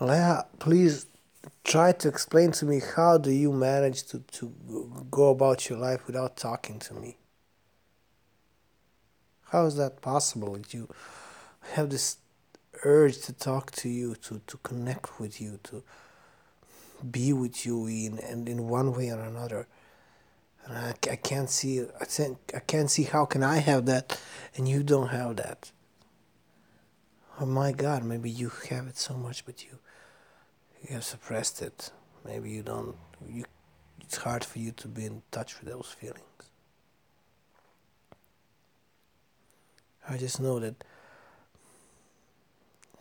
[0.00, 1.06] Leah, please
[1.62, 4.52] try to explain to me how do you manage to, to
[5.10, 7.16] go about your life without talking to me?
[9.50, 10.58] How is that possible?
[10.70, 10.88] You
[11.74, 12.16] have this
[12.84, 15.84] urge to talk to you, to, to connect with you, to
[17.08, 19.68] be with you in and in one way or another.
[20.64, 24.20] And I, I can't see I can't, I can't see how can I have that
[24.56, 25.70] and you don't have that.
[27.40, 29.78] Oh my God, maybe you have it so much, but you
[30.86, 31.90] you have suppressed it.
[32.24, 32.96] Maybe you don't.
[33.28, 33.44] You,
[34.00, 36.20] it's hard for you to be in touch with those feelings.
[40.08, 40.84] I just know that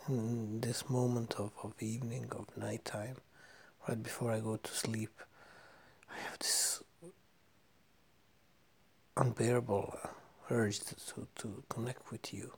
[0.08, 3.18] in this moment of, of evening, of nighttime,
[3.88, 5.12] right before I go to sleep,
[6.10, 6.82] I have this
[9.18, 9.98] unbearable
[10.50, 12.54] urge to, to, to connect with you.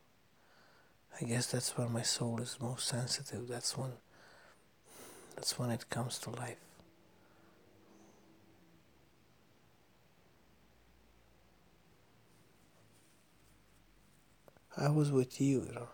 [1.19, 3.47] I guess that's when my soul is most sensitive.
[3.47, 3.93] That's when
[5.35, 6.57] that's when it comes to life.
[14.77, 15.87] I was with you, you know,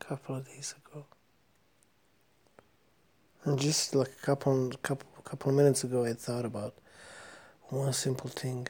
[0.00, 1.04] a couple of days ago.
[3.44, 6.74] And just like a couple, couple, couple of minutes ago, I thought about
[7.64, 8.68] one simple thing.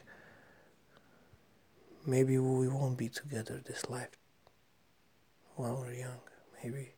[2.05, 4.17] Maybe we won't be together this life
[5.55, 6.19] while we're young.
[6.61, 6.95] Maybe,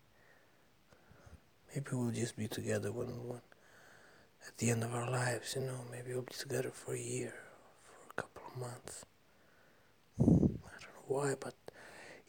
[1.76, 3.42] maybe we'll just be together when, when
[4.48, 5.56] at the end of our lives.
[5.56, 7.34] You know, maybe we'll be together for a year,
[7.84, 9.06] for a couple of months.
[10.20, 11.56] I don't know why, but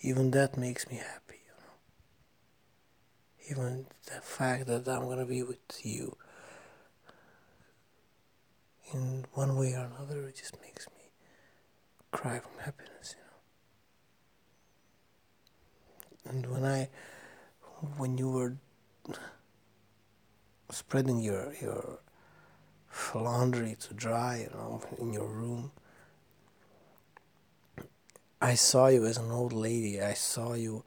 [0.01, 1.41] even that makes me happy.
[1.47, 1.53] You
[3.55, 6.17] know, even the fact that I'm gonna be with you
[8.93, 11.11] in one way or another, it just makes me
[12.11, 13.23] cry from happiness, you
[16.33, 16.33] know.
[16.33, 16.89] And when I,
[17.97, 18.57] when you were
[20.71, 21.99] spreading your your
[23.15, 25.71] laundry to dry, you know, in your room,
[28.41, 30.01] I saw you as an old lady.
[30.01, 30.85] I saw you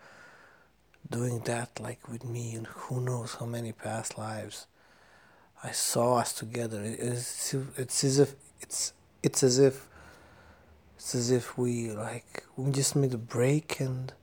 [1.10, 4.68] doing that like with me, and who knows how many past lives.
[5.64, 6.82] I saw us together.
[6.84, 9.88] It's, it's as if it's it's as if
[10.96, 14.14] it's as if we like we just made a break and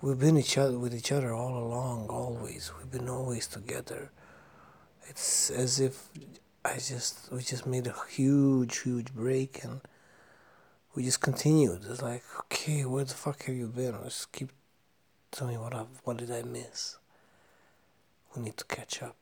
[0.00, 2.72] we've been each other with each other all along, always.
[2.78, 4.10] We've been always together.
[5.10, 6.08] It's as if
[6.64, 9.80] I just we just made a huge, huge break and
[10.94, 11.80] we just continued.
[11.90, 13.96] It's like, okay, where the fuck have you been?
[14.04, 14.50] Just keep
[15.32, 16.98] telling me what I what did I miss?
[18.36, 19.16] We need to catch up.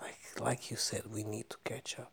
[0.00, 2.12] Like like you said, we need to catch up.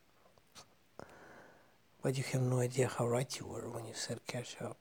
[2.04, 4.76] But you have no idea how right you were when you said catch up.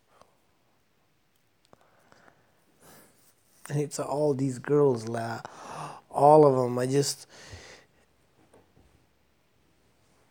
[3.69, 5.43] And it's all these girls, la,
[6.11, 6.77] all of them.
[6.77, 7.29] I just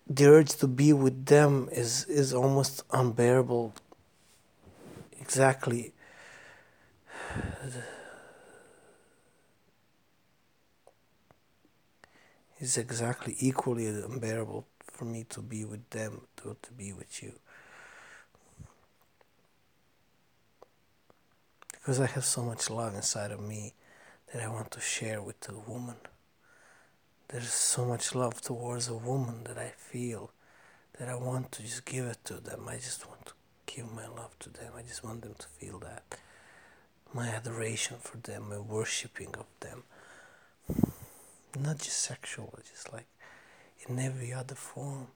[0.07, 3.73] the urge to be with them is is almost unbearable.
[5.19, 5.93] Exactly.
[12.57, 17.33] It's exactly equally unbearable for me to be with them to, to be with you.
[21.73, 23.73] Because I have so much love inside of me
[24.33, 25.95] that I want to share with the woman.
[27.27, 30.31] There's so much love towards a woman that I feel
[30.99, 32.67] that I want to just give it to them.
[32.67, 33.33] I just want to
[33.65, 34.73] give my love to them.
[34.77, 36.03] I just want them to feel that.
[37.13, 39.83] My adoration for them, my worshipping of them.
[41.59, 43.07] Not just sexual, just like
[43.87, 45.07] in every other form.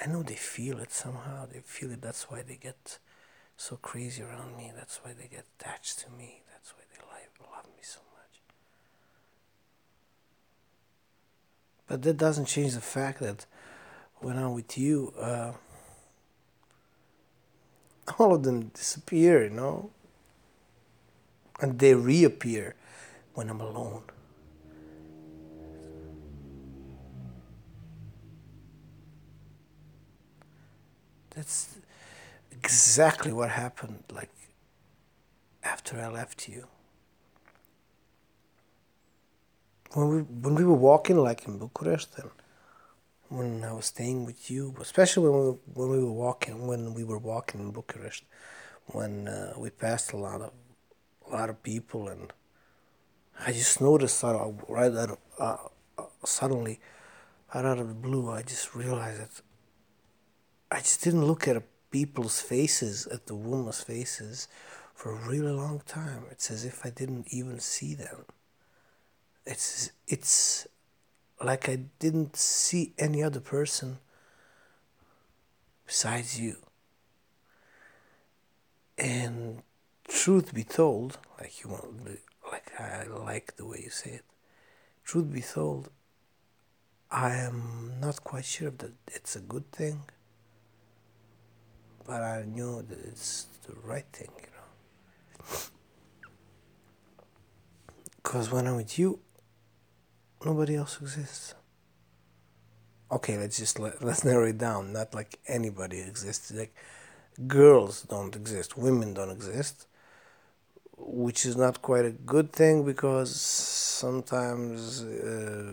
[0.00, 1.46] I know they feel it somehow.
[1.46, 2.02] They feel it.
[2.02, 2.98] That's why they get
[3.56, 4.72] so crazy around me.
[4.74, 6.42] That's why they get attached to me.
[6.52, 8.17] That's why they love, love me so much.
[11.88, 13.46] But that doesn't change the fact that
[14.18, 15.52] when I'm with you, uh,
[18.18, 19.90] all of them disappear, you know?
[21.60, 22.74] And they reappear
[23.34, 24.02] when I'm alone.
[31.30, 31.78] That's
[32.52, 34.30] exactly what happened like
[35.62, 36.66] after I left you.
[39.94, 42.30] When we when we were walking like in Bucharest and
[43.28, 47.04] when I was staying with you, especially when we when we were walking when we
[47.04, 48.24] were walking in Bucharest,
[48.86, 50.52] when uh, we passed a lot of
[51.26, 52.32] a lot of people and
[53.46, 54.34] I just noticed that
[54.68, 55.56] right out of, uh,
[55.96, 56.80] uh, suddenly
[57.54, 59.42] right out of the blue I just realized that
[60.70, 64.48] I just didn't look at people's faces, at the women's faces,
[64.94, 66.24] for a really long time.
[66.30, 68.26] It's as if I didn't even see them.
[69.48, 70.66] It's it's
[71.42, 73.98] like I didn't see any other person
[75.86, 76.56] besides you.
[78.98, 79.62] And
[80.06, 82.06] truth be told, like you want,
[82.52, 84.24] like I like the way you say it.
[85.04, 85.88] Truth be told,
[87.10, 90.02] I am not quite sure that it's a good thing,
[92.06, 95.58] but I knew that it's the right thing, you know.
[98.16, 99.20] Because when I'm with you,
[100.44, 101.54] nobody else exists.
[103.10, 104.92] Okay, let's just let, let's narrow it down.
[104.92, 106.52] Not like anybody exists.
[106.52, 106.74] Like
[107.46, 109.86] girls don't exist, women don't exist,
[110.96, 115.72] which is not quite a good thing because sometimes uh,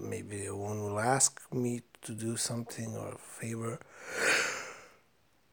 [0.00, 3.78] maybe a woman will ask me to do something or a favor.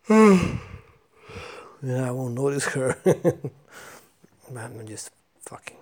[1.81, 2.97] yeah, I won't notice her.
[4.55, 5.11] I'm just
[5.41, 5.77] fucking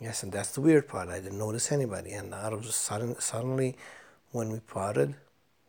[0.00, 1.08] Yes, and that's the weird part.
[1.08, 3.76] I didn't notice anybody, and out of sudden, suddenly,
[4.32, 5.14] when we parted,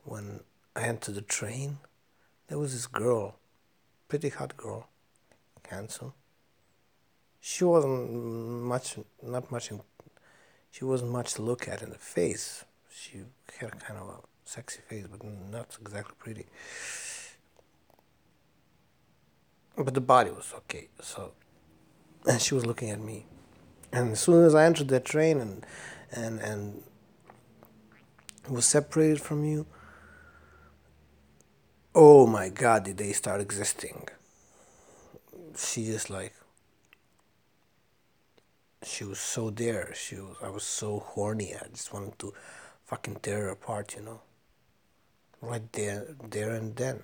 [0.03, 0.41] when
[0.75, 1.77] I entered the train,
[2.47, 3.35] there was this girl,
[4.07, 4.89] pretty hot girl,
[5.69, 6.13] handsome.
[7.39, 9.69] She wasn't much, not much.
[9.69, 9.81] In,
[10.71, 12.65] she wasn't much to look at in the face.
[12.89, 13.19] She
[13.59, 16.47] had kind of a sexy face, but not exactly pretty.
[19.77, 20.87] But the body was okay.
[21.01, 21.33] So,
[22.27, 23.27] and she was looking at me.
[23.95, 25.65] And as soon as I entered that train and
[26.11, 26.83] and and
[28.49, 29.65] was separated from you,
[31.95, 34.09] oh my God, did they start existing?
[35.57, 36.33] She just like
[38.83, 39.93] she was so there.
[39.95, 41.55] She was I was so horny.
[41.55, 42.33] I just wanted to
[42.83, 44.19] fucking tear her apart, you know.
[45.41, 47.03] Right there, there and then,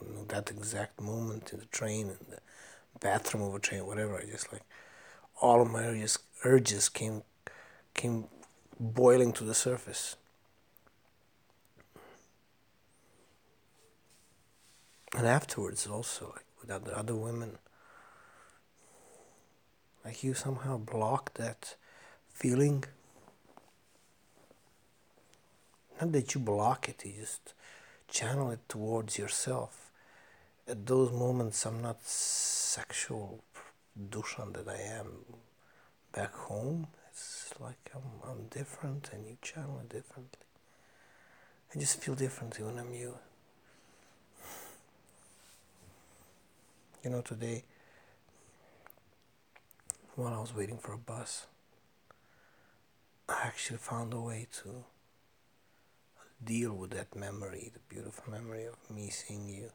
[0.00, 2.40] you know, that exact moment in the train, in the
[3.00, 4.16] bathroom of a train, whatever.
[4.16, 4.62] I just like
[5.40, 7.22] all my urges, urges came
[7.94, 8.26] came
[8.78, 10.16] boiling to the surface.
[15.16, 17.58] And afterwards, also, like with other, other women,
[20.04, 21.76] like you somehow block that
[22.32, 22.84] feeling.
[26.00, 27.54] Not that you block it, you just
[28.08, 29.90] channel it towards yourself.
[30.66, 33.42] At those moments, I'm not sexual
[33.98, 35.24] Dushan that I am
[36.12, 36.86] back home.
[37.10, 40.46] It's like I'm, I'm different and you channel it differently.
[41.74, 43.14] I just feel differently when I'm you.
[47.04, 47.64] You know, today,
[50.16, 51.46] while I was waiting for a bus,
[53.28, 54.84] I actually found a way to
[56.44, 59.70] deal with that memory, the beautiful memory of me seeing you.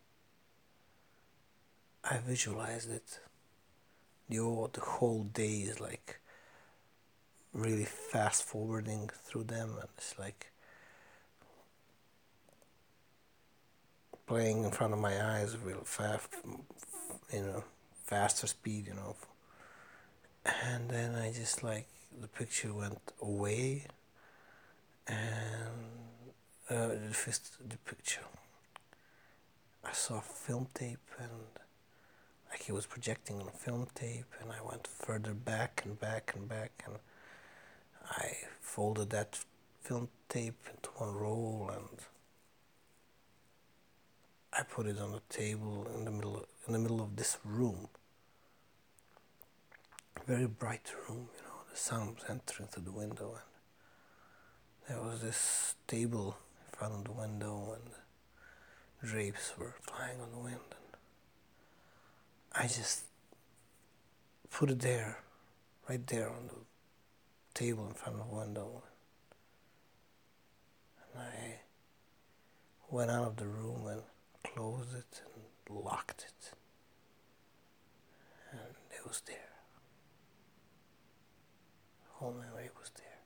[2.04, 3.20] I visualized it
[4.30, 6.20] the whole, the whole day is like
[7.54, 10.52] really fast forwarding through them and it's like
[14.28, 16.28] playing in front of my eyes real fast
[17.32, 17.64] you know
[18.04, 19.16] faster speed you know.
[20.64, 21.88] And then i just like
[22.22, 23.88] the picture went away
[25.08, 25.96] and
[26.70, 28.22] uh, the, first, the picture.
[29.84, 31.30] I saw film tape and
[32.56, 36.32] like he was projecting on a film tape and I went further back and back
[36.34, 36.96] and back and
[38.10, 39.40] I folded that
[39.82, 42.00] film tape into one roll and
[44.54, 47.90] I put it on the table in the middle in the middle of this room.
[50.26, 53.38] Very bright room you know the sun was entering through the window
[54.88, 57.90] and there was this table in front of the window and
[59.12, 60.85] drapes were flying on the wind
[62.58, 63.04] I just
[64.50, 65.18] put it there,
[65.90, 66.56] right there on the
[67.54, 68.84] table in front of the window.
[71.14, 71.56] And I
[72.90, 74.02] went out of the room and
[74.44, 76.52] closed it and locked it.
[78.52, 78.62] And
[78.98, 79.52] it was there.
[82.06, 83.20] The whole memory was there.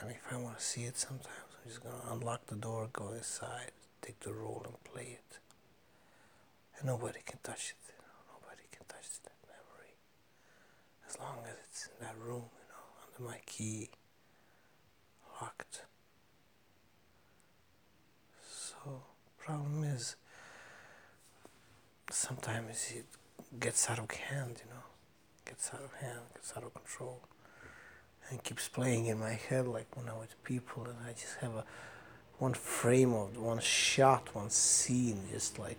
[0.00, 2.88] And if I want to see it sometimes, I'm just going to unlock the door,
[2.92, 5.38] go inside, take the roll and play it.
[6.78, 7.94] And nobody can touch it.
[8.32, 9.96] Nobody can touch that memory.
[11.08, 13.90] As long as it's in that room, you know, under my key,
[15.40, 15.82] locked.
[18.48, 19.02] So,
[19.38, 20.16] problem is,
[22.10, 23.06] sometimes it
[23.58, 24.82] gets out of hand, you know,
[25.44, 27.20] gets out of hand, gets out of control,
[28.30, 31.54] and keeps playing in my head like when I'm with people, and I just have
[31.54, 31.64] a
[32.38, 35.78] one frame of one shot, one scene, just like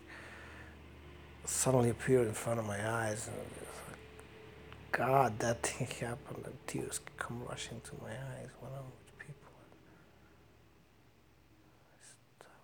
[1.47, 3.27] suddenly appeared in front of my eyes.
[3.27, 8.85] And like, God, that thing happened, and tears come rushing to my eyes when I'm
[8.85, 9.51] with people.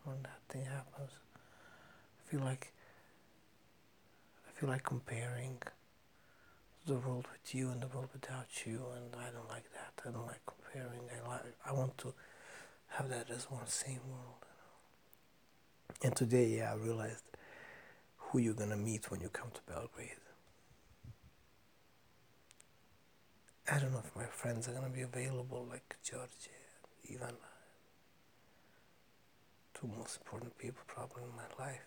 [0.04, 2.72] When that thing happens, I feel like
[4.48, 5.58] I feel like comparing
[6.86, 10.08] the world with you and the world without you, and I don't like that.
[10.08, 11.00] I don't like comparing.
[11.10, 11.56] I like.
[11.66, 12.14] I want to
[12.90, 14.42] have that as one same world.
[14.42, 16.08] You know?
[16.08, 17.24] And today, yeah, I realized
[18.34, 20.10] who you're gonna meet when you come to Belgrade.
[23.72, 26.50] I don't know if my friends are gonna be available, like Georgia,
[27.12, 27.36] Ivana,
[29.76, 31.86] two most important people probably in my life.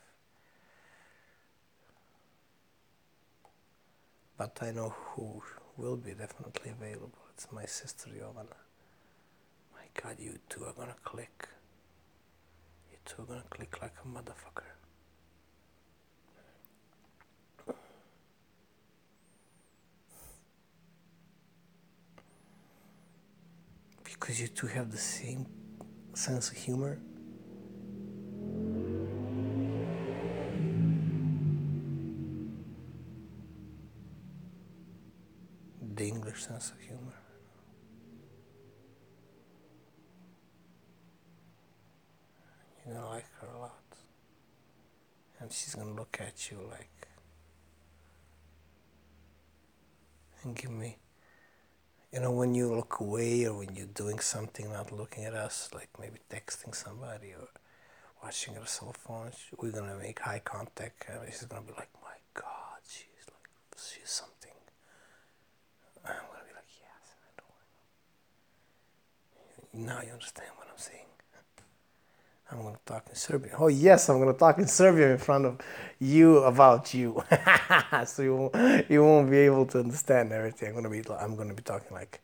[4.38, 5.42] But I know who
[5.76, 7.18] will be definitely available.
[7.34, 8.54] It's my sister Jovana.
[9.74, 11.48] My God, you two are gonna click.
[12.92, 14.75] You two are gonna click like a motherfucker.
[24.18, 25.46] Because you two have the same
[26.14, 26.98] sense of humor.
[35.94, 37.14] The English sense of humor.
[42.84, 43.72] You're gonna like her a lot.
[45.40, 47.08] And she's gonna look at you like
[50.42, 50.96] and give me
[52.16, 55.68] you know when you look away or when you're doing something not looking at us
[55.74, 57.48] like maybe texting somebody or
[58.22, 62.16] watching your cell phone we're gonna make eye contact and she's gonna be like my
[62.32, 64.56] god she's like she's something.
[66.06, 67.28] I'm gonna be like yes i
[69.78, 69.86] know.
[69.86, 71.15] Now you understand what i'm saying
[72.50, 73.54] I'm going to talk in Serbian.
[73.58, 75.60] Oh, yes, I'm going to talk in Serbian in front of
[75.98, 77.24] you about you.
[78.06, 80.68] so you won't, you won't be able to understand everything.
[80.68, 82.20] I'm going to be I'm going to be talking like,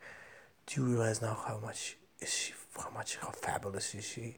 [0.65, 2.53] do you realize now how much is she?
[2.77, 3.17] How much?
[3.17, 4.37] How fabulous is she?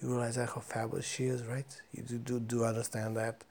[0.00, 1.80] You realize that how fabulous she is, right?
[1.92, 3.44] You do do, do understand that?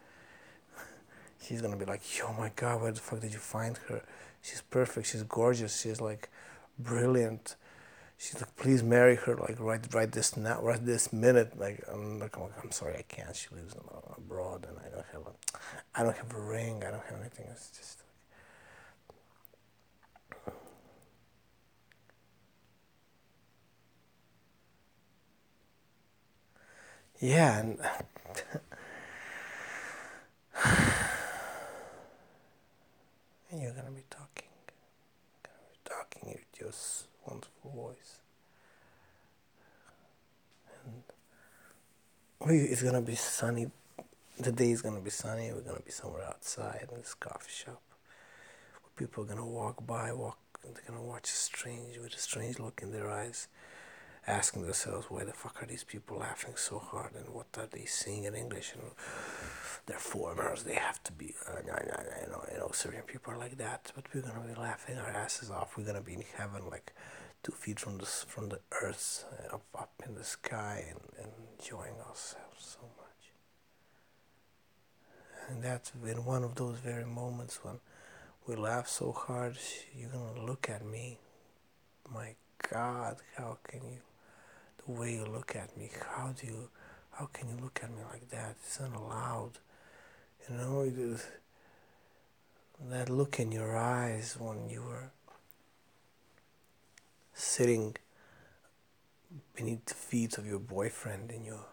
[1.41, 4.03] She's gonna be like, oh my god, where the fuck did you find her?
[4.43, 5.07] She's perfect.
[5.07, 5.81] She's gorgeous.
[5.81, 6.29] She's like
[6.77, 7.55] brilliant
[8.23, 11.59] she's like, please marry her, like right right this now, right this minute.
[11.59, 13.35] Like I'm like, oh I'm sorry, I can't.
[13.35, 15.33] She lives uh, abroad, and I don't have a,
[15.95, 16.83] I don't have a ring.
[16.85, 17.47] I don't have anything.
[17.51, 17.99] It's just.
[17.99, 18.07] Like,
[27.19, 27.79] yeah, and
[33.61, 34.49] you're gonna be talking,
[35.43, 36.71] gonna be talking with your
[37.25, 38.19] wonderful voice.
[42.45, 43.71] It's gonna be sunny.
[44.37, 45.51] The day is gonna be sunny.
[45.53, 47.81] We're gonna be somewhere outside in this coffee shop.
[48.95, 50.37] People are gonna walk by, walk.
[50.61, 53.47] They're gonna watch a strange with a strange look in their eyes,
[54.27, 57.15] asking themselves, "Why the fuck are these people laughing so hard?
[57.15, 58.91] And what are they saying in English?" And
[59.85, 60.63] they're foreigners.
[60.63, 63.91] They have to be, uh, you know, you know, Serbian people are like that.
[63.95, 65.77] But we're gonna be laughing our asses off.
[65.77, 66.93] We're gonna be in heaven, like
[67.43, 71.31] two feet from the from the earth, uh, up up in the sky, and, and
[71.59, 73.33] enjoying ourselves so much.
[75.49, 77.79] And that's in one of those very moments when
[78.47, 79.57] we laugh so hard,
[79.95, 81.19] you're gonna look at me.
[82.11, 82.35] My
[82.71, 83.99] God, how can you?
[84.85, 86.69] The way you look at me, how do you?
[87.11, 88.55] How can you look at me like that?
[88.65, 89.59] It's not allowed.
[90.49, 91.25] You know, it is
[92.89, 95.11] that look in your eyes when you were
[97.33, 97.95] sitting
[99.55, 101.65] beneath the feet of your boyfriend in your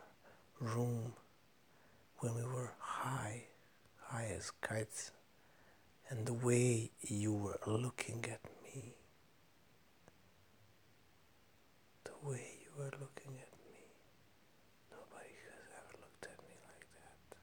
[0.60, 1.14] room
[2.18, 3.44] when we were high,
[4.08, 5.12] high as kites,
[6.08, 8.94] and the way you were looking at me,
[12.04, 13.78] the way you were looking at me,
[14.90, 17.36] nobody has ever looked at me like that.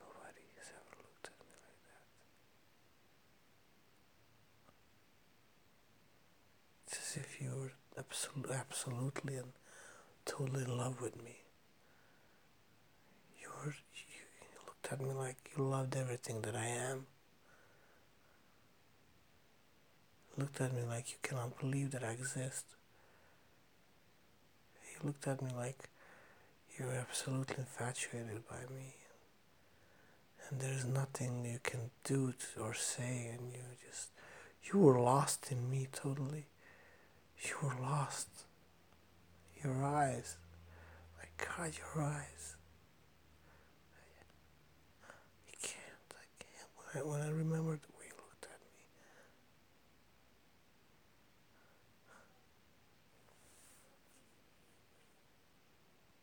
[0.00, 2.04] Nobody has ever looked at me like that.
[6.86, 7.70] It's as if you
[8.36, 9.52] were absol- absolutely and
[10.24, 11.38] totally in love with me.
[13.40, 17.06] You were you, looked at me like you loved everything that I am.
[20.36, 22.64] looked at me like you cannot believe that I exist.
[24.90, 25.88] You looked at me like
[26.78, 28.94] you're absolutely infatuated by me.
[30.48, 34.10] And there's nothing you can do or say, and you just,
[34.64, 36.46] you were lost in me totally
[37.42, 38.28] you were lost.
[39.62, 40.36] Your eyes,
[41.18, 42.56] my God, your eyes.
[45.48, 47.06] I can't, I can't.
[47.06, 48.86] When I, remember the way you looked at me,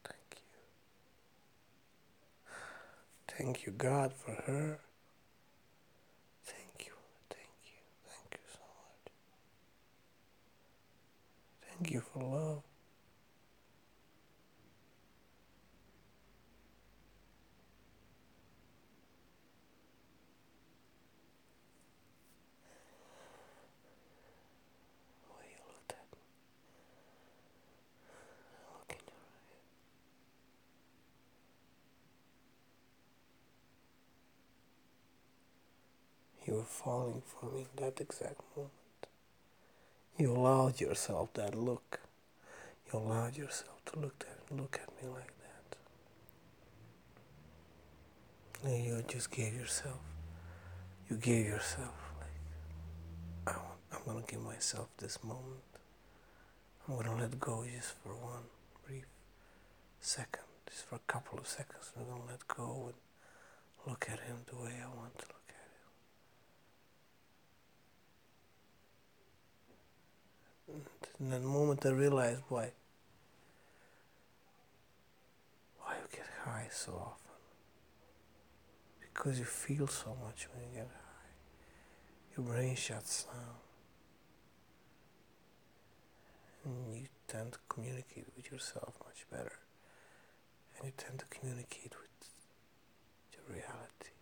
[0.03, 0.41] thank
[3.27, 3.35] you.
[3.37, 4.79] Thank you, God, for her.
[11.81, 12.63] Thank you for love.
[36.45, 38.73] You were falling for me in that exact moment.
[40.17, 41.99] You allowed yourself that look.
[42.91, 45.77] You allowed yourself to look at look at me like that.
[48.69, 49.99] And you just gave yourself.
[51.09, 55.63] You gave yourself like I want, I'm gonna give myself this moment.
[56.87, 58.43] I'm gonna let go just for one
[58.85, 59.05] brief
[59.99, 61.91] second, just for a couple of seconds.
[61.97, 62.95] I'm gonna let go and
[63.87, 65.91] look at him the way I want to look at him.
[70.60, 70.60] And
[71.19, 72.71] in that moment, I realized why.
[75.79, 77.31] Why you get high so often?
[79.01, 82.35] Because you feel so much when you get high.
[82.35, 83.59] Your brain shuts down.
[86.65, 89.59] And you tend to communicate with yourself much better.
[90.77, 92.29] And you tend to communicate with
[93.33, 94.13] your reality.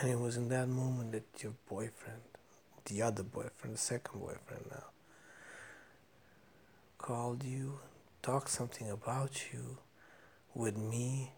[0.00, 2.20] And it was in that moment that your boyfriend,
[2.86, 4.84] the other boyfriend, the second boyfriend now,
[6.98, 7.78] called you,
[8.22, 9.78] talked something about you
[10.54, 11.32] with me,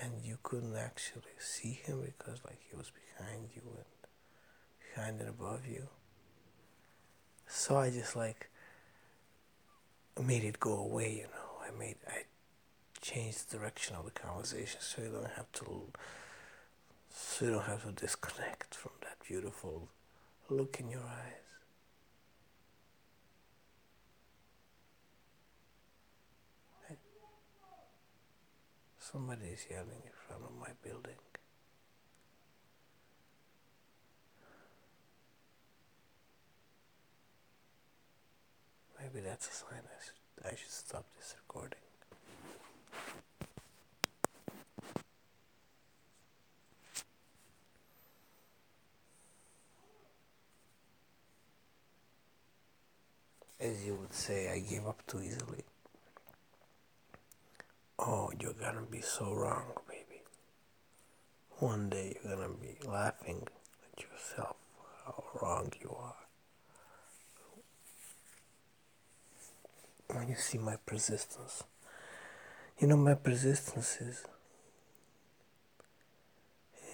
[0.00, 3.84] and you couldn't actually see him because like he was behind you and
[4.94, 5.88] behind and above you.
[7.46, 8.50] So I just like
[10.22, 11.66] made it go away, you know.
[11.66, 12.22] I made I
[13.00, 15.88] changed the direction of the conversation so you don't have to
[17.16, 19.88] so you don't have to disconnect from that beautiful
[20.50, 21.42] look in your eyes.
[28.98, 31.14] Somebody is yelling in front of my building.
[39.00, 41.85] Maybe that's a sign I should, I should stop this recording.
[53.58, 55.64] As you would say, I gave up too easily.
[57.98, 60.20] Oh, you're gonna be so wrong, baby.
[61.58, 63.48] One day you're gonna be laughing
[63.82, 64.56] at yourself,
[65.04, 66.14] how wrong you are.
[70.08, 71.64] When you see my persistence,
[72.78, 74.24] you know, my persistence is,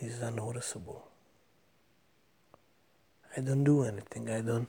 [0.01, 1.09] is unnoticeable.
[3.37, 4.31] I don't do anything.
[4.31, 4.69] I don't.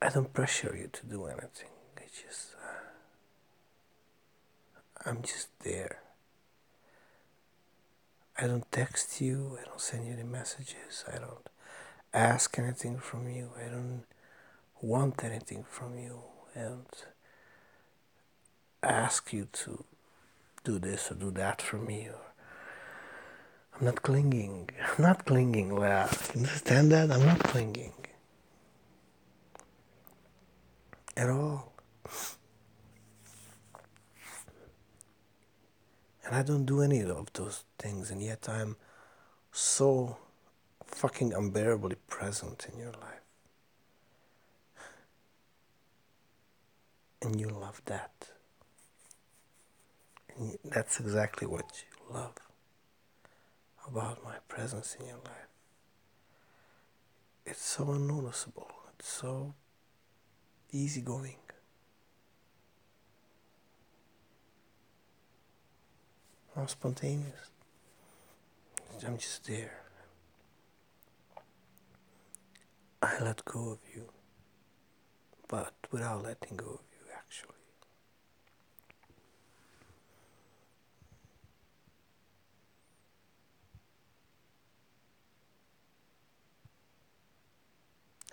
[0.00, 1.70] I don't pressure you to do anything.
[1.96, 2.54] I just.
[2.54, 2.68] Uh,
[5.04, 6.02] I'm just there.
[8.40, 9.58] I don't text you.
[9.60, 11.04] I don't send you any messages.
[11.12, 11.48] I don't
[12.14, 13.50] ask anything from you.
[13.58, 14.04] I don't
[14.80, 16.22] want anything from you.
[16.54, 17.06] Don't
[18.82, 19.84] ask you to
[20.62, 22.06] do this or do that for me.
[22.08, 22.20] Or
[23.76, 24.70] I'm not clinging.
[24.96, 25.74] I'm not clinging.
[25.74, 27.10] Well, understand that?
[27.10, 27.94] I'm not clinging
[31.18, 31.72] at all.
[36.24, 38.76] And I don't do any of those things, and yet I'm
[39.50, 40.16] so
[40.84, 43.24] fucking unbearably present in your life.
[47.20, 48.28] And you love that.
[50.36, 52.34] And that's exactly what you love
[53.88, 55.48] about my presence in your life.
[57.44, 59.54] It's so unnoticeable, it's so
[60.70, 61.36] easygoing.
[66.56, 67.50] I'm spontaneous.
[69.06, 69.80] I'm just there.
[73.00, 74.04] I let go of you,
[75.46, 77.54] but without letting go of you, actually.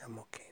[0.04, 0.45] I'm okay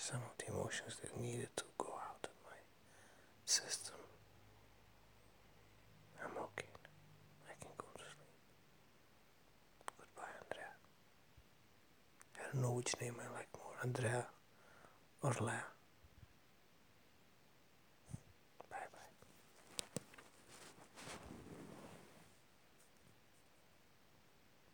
[0.00, 2.56] some of the emotions that needed to go out of my
[3.44, 3.96] system.
[6.24, 6.72] I'm okay.
[7.46, 8.34] I can go to sleep.
[9.98, 10.72] Goodbye, Andrea.
[12.38, 14.26] I don't know which name I like more, Andrea
[15.22, 15.64] or Leah.